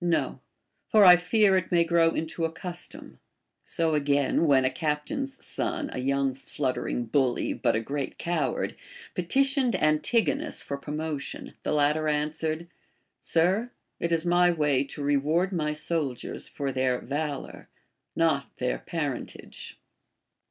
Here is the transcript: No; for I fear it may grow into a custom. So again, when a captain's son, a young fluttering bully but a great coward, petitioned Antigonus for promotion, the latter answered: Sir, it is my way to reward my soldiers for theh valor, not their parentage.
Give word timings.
No; 0.00 0.40
for 0.88 1.04
I 1.04 1.16
fear 1.16 1.58
it 1.58 1.70
may 1.70 1.84
grow 1.84 2.12
into 2.14 2.46
a 2.46 2.50
custom. 2.50 3.20
So 3.64 3.94
again, 3.94 4.46
when 4.46 4.64
a 4.64 4.70
captain's 4.70 5.44
son, 5.44 5.90
a 5.92 5.98
young 6.00 6.32
fluttering 6.34 7.04
bully 7.04 7.52
but 7.52 7.76
a 7.76 7.80
great 7.82 8.16
coward, 8.16 8.76
petitioned 9.14 9.76
Antigonus 9.76 10.62
for 10.62 10.78
promotion, 10.78 11.52
the 11.64 11.72
latter 11.72 12.08
answered: 12.08 12.66
Sir, 13.20 13.72
it 14.00 14.10
is 14.10 14.24
my 14.24 14.50
way 14.50 14.84
to 14.84 15.02
reward 15.02 15.52
my 15.52 15.74
soldiers 15.74 16.48
for 16.48 16.72
theh 16.72 16.96
valor, 17.00 17.68
not 18.16 18.56
their 18.56 18.78
parentage. 18.78 19.78